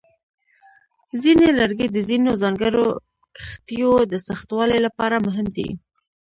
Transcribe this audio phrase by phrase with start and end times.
[1.21, 2.85] ځینې لرګي د ځینو ځانګړو
[3.37, 5.69] کښتیو د سختوالي لپاره مهم دي.